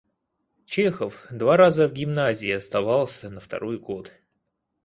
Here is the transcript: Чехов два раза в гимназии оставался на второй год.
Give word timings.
Чехов 0.65 1.27
два 1.29 1.57
раза 1.57 1.87
в 1.87 1.93
гимназии 1.93 2.49
оставался 2.49 3.29
на 3.29 3.39
второй 3.39 3.77
год. 3.77 4.11